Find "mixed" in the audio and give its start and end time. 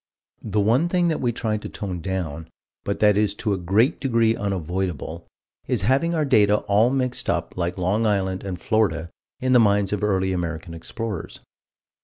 6.89-7.29